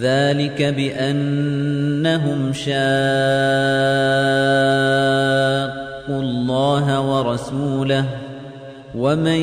ذلك 0.00 0.62
بأنهم 0.62 2.52
شاقوا 2.52 2.72
الله 6.08 7.00
ورسوله. 7.00 8.04
ومن 8.94 9.40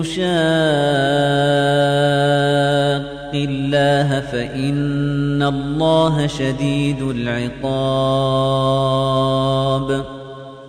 يشاق 0.00 0.32
الله 3.34 4.20
فإن 4.20 5.42
الله 5.42 6.26
شديد 6.26 7.02
العقاب. 7.02 7.82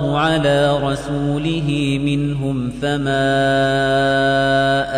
الله 0.00 0.18
على 0.18 0.78
رسوله 0.82 1.98
منهم 2.04 2.70
فما 2.70 3.20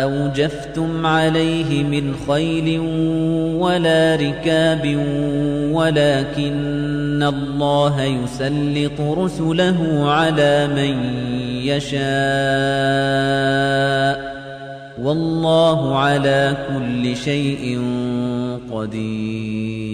أوجفتم 0.03 1.05
عليه 1.05 1.83
من 1.83 2.13
خيل 2.27 2.79
ولا 3.59 4.15
ركاب 4.15 4.85
ولكن 5.71 7.23
الله 7.23 8.01
يسلط 8.03 9.01
رسله 9.01 10.09
على 10.11 10.67
من 10.67 10.95
يشاء. 11.63 12.03
والله 15.03 15.97
على 15.97 16.57
كل 16.69 17.17
شيء 17.17 17.81
قدير. 18.71 19.93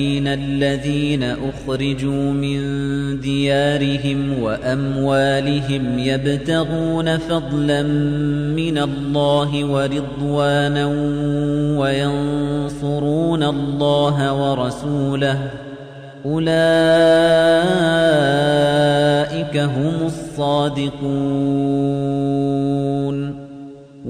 الذين 0.33 1.23
أخرجوا 1.23 2.31
من 2.31 2.59
ديارهم 3.19 4.39
وأموالهم 4.41 5.99
يبتغون 5.99 7.17
فضلا 7.17 7.83
من 8.55 8.77
الله 8.77 9.65
ورضوانا 9.65 10.85
وينصرون 11.79 13.43
الله 13.43 14.33
ورسوله 14.33 15.39
أولئك 16.25 16.51
هم 19.57 19.93
الصادقون 20.05 21.71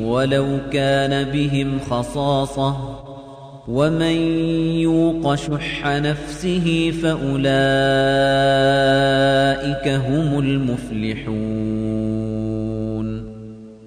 ولو 0.00 0.58
كان 0.72 1.32
بهم 1.32 1.78
خصاصة 1.90 2.76
ومن 3.68 4.16
يوق 4.80 5.34
شح 5.34 5.86
نفسه 5.86 6.92
فأولئك 7.02 7.46
هم 9.88 10.38
المفلحون 10.38 12.05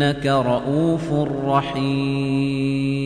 إنك 0.00 0.26
رؤوف 0.26 1.12
رحيم. 1.44 3.00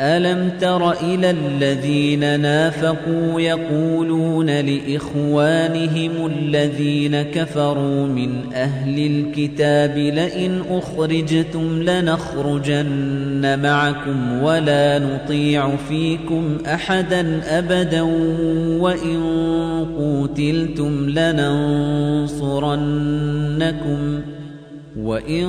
ألم 0.00 0.50
تر 0.60 0.92
إلى 0.92 1.30
الذين 1.30 2.40
نافقوا 2.40 3.40
يقولون 3.40 4.50
لإخوانهم 4.50 6.10
الذين 6.26 7.22
كفروا 7.22 8.06
من 8.06 8.52
أهل 8.54 9.06
الكتاب 9.06 9.98
لئن 9.98 10.62
أخرجتم 10.70 11.82
لنخرجن 11.82 13.58
معكم 13.62 14.42
ولا 14.42 14.98
نطيع 14.98 15.76
فيكم 15.76 16.58
أحدا 16.66 17.40
أبدا 17.58 18.02
وإن 18.80 19.20
قوتلتم 19.98 21.08
لننصرنكم. 21.08 22.38
وَإِن 25.02 25.46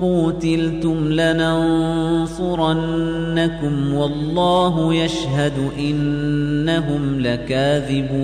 قُوتِلْتُمْ 0.00 1.12
لَنَنصُرَنَّكُمْ 1.12 2.34
وَاللَّهُ 3.94 4.94
يَشْهَدُ 4.94 5.52
إِنَّهُمْ 5.78 7.20
لَكَاذِبُونَ 7.20 8.16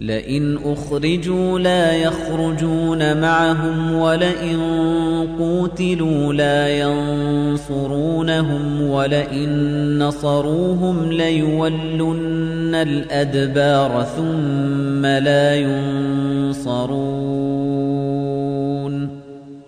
لَئِنْ 0.00 0.58
أُخْرِجُوا 0.64 1.58
لَا 1.58 1.92
يَخْرُجُونَ 1.92 3.20
مَعَهُمْ 3.20 3.94
وَلَئِن 3.94 4.58
قُوتِلُوا 5.38 6.32
لَا 6.32 6.68
يَنصُرُونَهُمْ 7.48 8.02
وَلَئِن 8.82 9.48
نَّصَرُوهُمْ 9.98 11.12
لَيُوَلُّنَّ 11.12 12.74
الْأَدْبَارَ 12.74 14.06
ثُمَّ 14.16 15.06
لَا 15.06 15.56
يُنصَرُونَ 15.56 17.41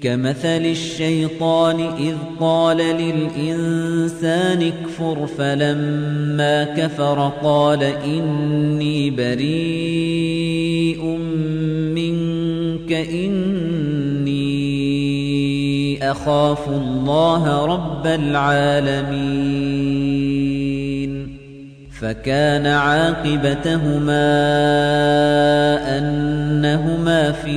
كمثل 0.00 0.66
الشيطان 0.66 1.80
إذ 1.80 2.14
قال 2.40 2.76
للإنسان 2.76 4.62
اكفر 4.62 5.26
فلما 5.26 6.64
كفر 6.64 7.32
قال 7.42 7.82
إني 7.82 9.10
بريء 9.10 11.04
منك 11.94 12.92
إني 12.92 14.38
أخاف 16.10 16.68
الله 16.68 17.66
رب 17.66 18.06
العالمين. 18.06 19.58
فكان 22.00 22.66
عاقبتهما 22.66 24.28
أنهما 25.98 27.32
في 27.32 27.56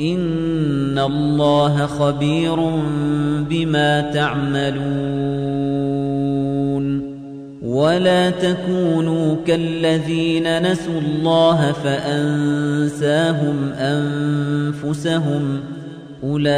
إن 0.00 0.98
الله 0.98 1.86
خبير 1.86 2.56
بما 3.50 4.00
تعملون 4.00 4.80
ولا 7.62 8.30
تكونوا 8.30 9.36
كالذين 9.46 10.72
نسوا 10.72 11.00
الله 11.00 11.72
فأنساهم 11.72 13.72
أنفسهم 13.72 15.60
أولئك 16.24 16.50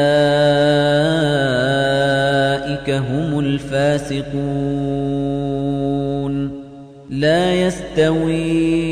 هم 2.90 3.38
الفاسقون 3.38 4.32
لا 7.10 7.54
يستوي 7.54 8.91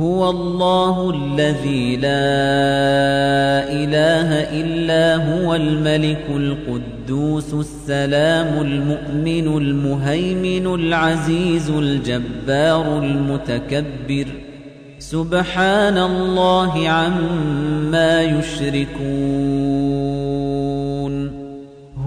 هو 0.00 0.30
الله 0.30 1.10
الذي 1.10 1.96
لا 1.96 2.08
إله 3.68 4.30
إلا 4.60 5.04
هو 5.16 5.54
الملك 5.54 6.24
القدوس 6.30 7.54
السلام 7.54 8.62
المؤمن 8.62 9.56
المهيمن 9.56 10.74
العزيز 10.74 11.70
الجبار 11.70 12.98
المتكبر. 12.98 14.26
سبحان 14.98 15.98
الله 15.98 16.88
عما 16.88 18.22
يشركون. 18.22 19.89